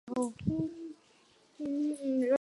[0.07, 0.69] 卡拉瓦乔过着狂
[1.59, 2.27] 乱的生活。